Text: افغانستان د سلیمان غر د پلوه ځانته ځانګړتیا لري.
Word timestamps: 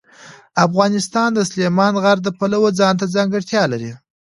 افغانستان 0.67 1.29
د 1.33 1.39
سلیمان 1.51 1.93
غر 2.03 2.17
د 2.23 2.29
پلوه 2.39 2.69
ځانته 2.79 3.05
ځانګړتیا 3.15 3.63
لري. 3.71 3.91